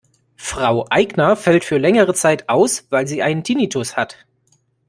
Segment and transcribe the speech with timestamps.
[0.37, 4.17] Frau Aigner fällt für längere Zeit aus, weil sie einen Tinnitus hat.